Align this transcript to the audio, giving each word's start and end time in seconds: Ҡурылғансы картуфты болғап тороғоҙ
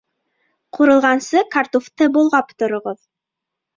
Ҡурылғансы 0.77 1.43
картуфты 1.55 2.09
болғап 2.17 2.51
тороғоҙ 2.63 3.01